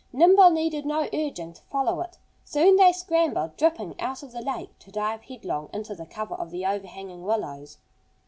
Nimble 0.11 0.49
needed 0.49 0.83
no 0.83 1.07
urging 1.13 1.53
to 1.53 1.61
follow 1.71 2.01
it. 2.01 2.17
Soon 2.43 2.75
they 2.75 2.91
scrambled, 2.91 3.55
dripping, 3.55 3.93
out 4.01 4.23
of 4.23 4.31
the 4.31 4.41
lake 4.41 4.71
to 4.79 4.89
dive 4.89 5.21
headlong 5.25 5.69
into 5.71 5.93
the 5.93 6.07
cover 6.07 6.33
of 6.33 6.49
the 6.49 6.65
overhanging 6.65 7.21
willows. 7.23 7.77